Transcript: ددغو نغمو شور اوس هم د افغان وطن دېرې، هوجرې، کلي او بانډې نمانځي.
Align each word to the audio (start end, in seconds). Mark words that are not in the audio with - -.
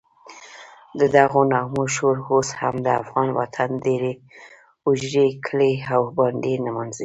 ددغو 0.99 1.41
نغمو 1.53 1.83
شور 1.95 2.17
اوس 2.29 2.49
هم 2.59 2.75
د 2.85 2.87
افغان 3.01 3.27
وطن 3.39 3.69
دېرې، 3.85 4.13
هوجرې، 4.83 5.27
کلي 5.45 5.73
او 5.93 6.01
بانډې 6.15 6.53
نمانځي. 6.65 6.99